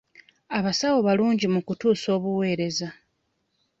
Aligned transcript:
Abasawo 0.57 0.97
balungi 1.07 1.45
mu 1.53 1.59
kutuusa 1.67 2.07
obuweereza. 2.17 2.87